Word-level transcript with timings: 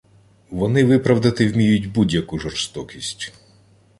Вони 0.49 0.83
виправдати 0.83 1.47
вміють 1.47 1.91
будь-яку 1.91 2.39
жорстокість 2.39 3.33